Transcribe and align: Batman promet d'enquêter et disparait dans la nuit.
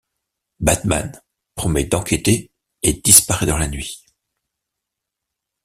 Batman 0.59 1.21
promet 1.53 1.83
d'enquêter 1.85 2.49
et 2.81 2.93
disparait 2.93 3.45
dans 3.45 3.59
la 3.59 3.67
nuit. 3.67 4.03